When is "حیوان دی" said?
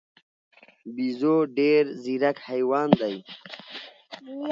2.47-3.15